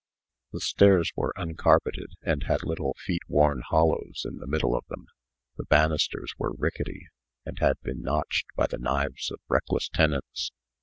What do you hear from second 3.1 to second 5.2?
worn hollows in the middle of them.